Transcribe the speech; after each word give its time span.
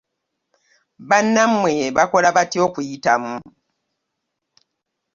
Bannammwe 1.09 1.71
baakola 1.95 2.29
batya 2.35 2.59
okuyitamu? 2.67 3.33